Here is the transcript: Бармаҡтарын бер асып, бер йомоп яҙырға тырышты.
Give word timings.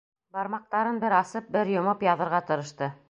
Бармаҡтарын 0.37 0.97
бер 1.03 1.15
асып, 1.17 1.51
бер 1.59 1.71
йомоп 1.75 2.01
яҙырға 2.09 2.41
тырышты. 2.49 2.91